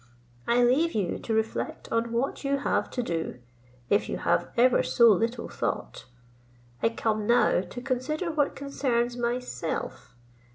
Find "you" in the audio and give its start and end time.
0.93-1.19, 2.43-2.57, 4.09-4.17